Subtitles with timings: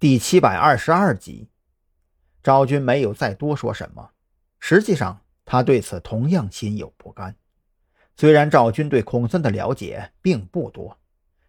[0.00, 1.48] 第七百二十二集。
[2.40, 4.10] 赵军没有再多说什么，
[4.60, 7.34] 实际上他对此同样心有不甘。
[8.16, 10.96] 虽然赵军对孔森的了解并不多，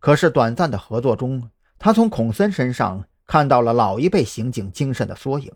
[0.00, 5.52] 可是短暂的合作中，他从孔森身上看到了老一辈刑警精神的缩影，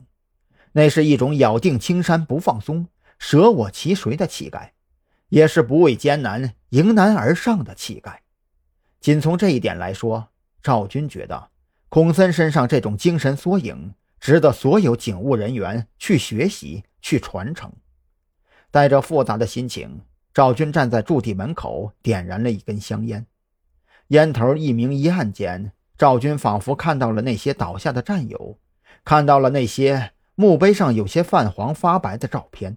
[0.71, 2.87] 那是一种咬定青山不放松、
[3.19, 4.75] 舍我其谁的气概，
[5.31, 8.23] 也是不畏艰难、迎难而上的气概。
[9.01, 10.29] 仅从这一点来说，
[10.63, 11.49] 赵军觉得
[11.89, 17.73] 孔森身上这种精神缩影，值得所有警务人员去学习、去传承。
[18.71, 20.03] 带着复杂的心情，
[20.35, 23.27] 赵军站在驻地门口，点燃了一根香烟。
[24.09, 28.59] 烟头一明一暗间，赵军仿佛看到了那些倒下的战友，
[29.05, 32.77] 看到了那些墓碑上有些泛黄发白的照片。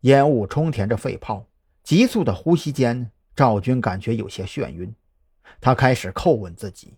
[0.00, 1.46] 烟雾充填着肺泡，
[1.82, 4.94] 急速的呼吸间，赵军感觉有些眩晕。
[5.60, 6.94] 他开始叩问自己：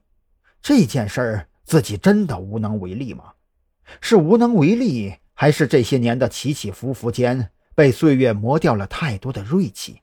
[0.63, 3.33] 这件事儿，自己真的无能为力吗？
[4.01, 10.03] 是无能为力，还是这些年的起起伏伏间被岁月磨掉了太多的锐气？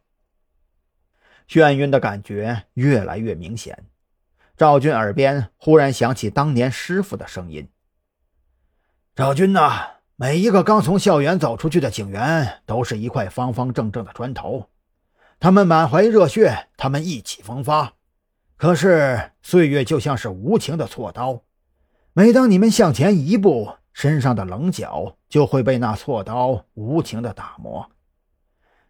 [1.47, 3.85] 眩晕的感觉越来越明显。
[4.57, 7.69] 赵军耳边忽然响起当年师傅的声音
[9.15, 14.69] ：“赵军呐，每一个刚从校园走出去的警员，都是一块方方正正的砖头，
[15.39, 17.93] 他们满怀热血，他们意气风发。”
[18.59, 21.43] 可是岁月就像是无情的锉刀，
[22.11, 27.89] 每当你们向前一步，身上的棱角就会被那锉刀无情的打磨。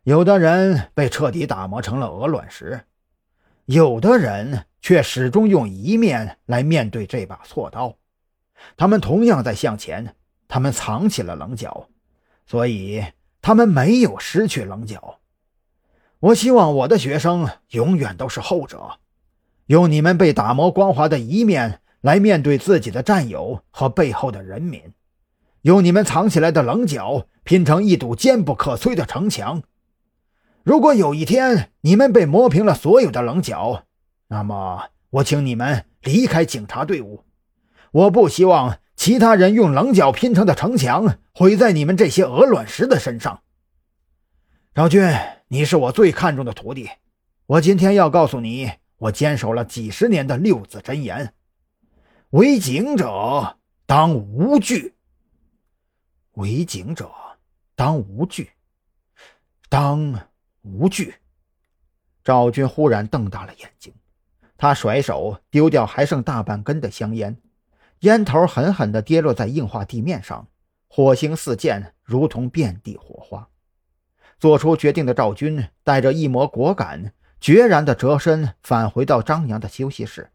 [0.02, 2.82] 有的人被彻底打磨成了鹅卵石，
[3.66, 7.96] 有的人却始终用一面来面对这把锉刀。
[8.76, 10.16] 他们同样在向前，
[10.48, 11.88] 他们藏起了棱角，
[12.48, 13.06] 所以
[13.40, 15.20] 他们没有失去棱角。
[16.22, 18.98] 我希望我的学生永远都是后者。
[19.70, 24.82] 用你们被打磨光滑的一面来面对自己的战友和背后的人民，
[25.62, 29.62] 用你们藏起来的棱角拼成一堵坚不可摧的城墙。
[30.64, 33.84] 如果有一天你们被磨平了所有的棱角，
[34.30, 37.24] 那么我请你们离开警察队伍。
[37.92, 43.44] 我不希望其他人用棱角拼成的城墙毁在你们这些鹅卵石的身上。
[44.74, 45.08] 赵军，
[45.50, 46.90] 你是我最看重的徒弟，
[47.46, 48.72] 我今天要告诉你。
[49.00, 51.34] 我坚守了几十年的六字真言：
[52.30, 54.94] 为警者当无惧。
[56.34, 57.12] 为警者
[57.76, 58.52] 当无惧，
[59.68, 60.28] 当
[60.62, 61.16] 无惧。
[62.24, 63.94] 赵军忽然瞪大了眼睛，
[64.58, 67.42] 他甩手丢掉还剩大半根的香烟，
[68.02, 70.48] 烟头狠狠地跌落在硬化地面上，
[70.88, 73.50] 火星四溅，如同遍地火花。
[74.40, 77.14] 做出决定的赵军带着一抹果敢。
[77.42, 80.32] 决然地折身返回到张扬的休息室，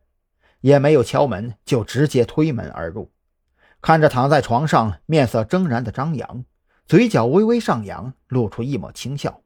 [0.61, 3.11] 也没有敲门，就直接推门而入。
[3.81, 6.45] 看着躺在床上面色狰然的张扬，
[6.87, 9.43] 嘴角微微上扬，露出一抹轻笑：“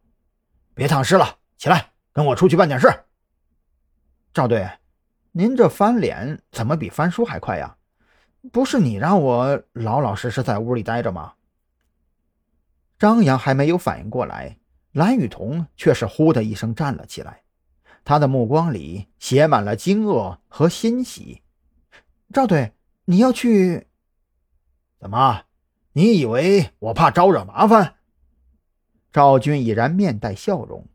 [0.75, 2.89] 别躺尸了，起来，跟我出去办点事。”
[4.33, 4.71] 赵队，
[5.33, 7.77] 您这翻脸怎么比翻书还快呀？
[8.53, 11.33] 不是你让我老老实实在屋里待着吗？
[12.97, 14.57] 张扬还没有反应过来，
[14.93, 17.43] 蓝雨桐却是呼的一声站了起来。
[18.05, 21.43] 他的目光里写满了惊愕和欣喜。
[22.33, 22.73] 赵队，
[23.07, 23.87] 你要去？
[24.99, 25.43] 怎么？
[25.93, 27.97] 你以为我怕招惹麻烦？
[29.13, 30.87] 赵军已然面带笑容，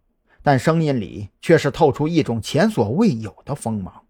[0.42, 4.06] 但声音里却是透出一种前所未有的锋芒。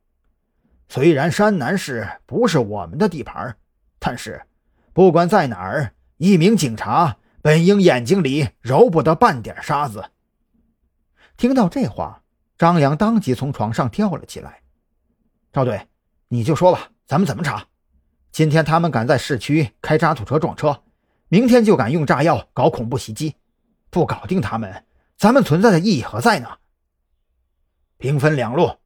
[0.90, 3.58] 虽然山南市不是我们的地盘，
[4.00, 4.44] 但是
[4.92, 10.12] 不管在哪儿，一名警察本应眼睛里揉不得半点沙子。
[11.38, 12.23] 听到这话。
[12.58, 14.62] 张扬当即从床上跳了起来。
[15.52, 15.88] 赵队，
[16.28, 17.66] 你就说吧，咱们怎么查？
[18.32, 20.84] 今天他们敢在市区开渣土车撞车，
[21.28, 23.36] 明天就敢用炸药搞恐怖袭击，
[23.90, 24.86] 不搞定他们，
[25.18, 26.50] 咱们存在的意义何在呢？
[27.98, 28.78] 兵分两路，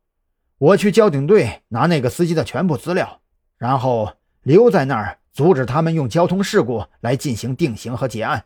[0.57, 3.21] 我去交警队拿那个司机的全部资料，
[3.57, 8.45] 然后留在那儿阻止他们用交通事故来进行定刑和结案。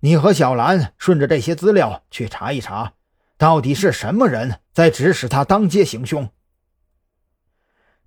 [0.00, 2.92] 你和小兰顺着这些资料去查一查。
[3.38, 6.28] 到底是什么人在指使他当街行凶？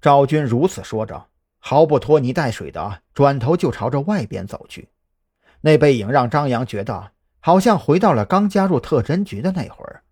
[0.02, 4.90] 赵军如此说着，毫不拖泥带水的转头就朝着外边走去。
[5.62, 10.04] 那背影让张扬觉得好像回到了刚加入特侦局的那会儿。